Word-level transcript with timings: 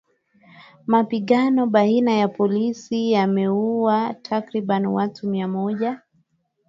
Mapigano 0.87 1.67
baina 1.67 2.11
ya 2.11 2.27
polisi 2.27 3.11
yameuwa 3.11 4.13
takriban 4.13 4.85
watu 4.85 5.27
mia 5.27 5.47
moja. 5.47 6.01